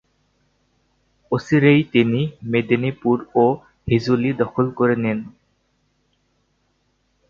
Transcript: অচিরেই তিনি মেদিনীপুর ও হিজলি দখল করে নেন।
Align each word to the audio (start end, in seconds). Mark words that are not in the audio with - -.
অচিরেই 1.31 1.81
তিনি 1.93 2.21
মেদিনীপুর 2.51 3.17
ও 3.35 3.45
হিজলি 3.87 4.31
দখল 4.41 4.65
করে 4.77 4.95
নেন। 5.03 5.19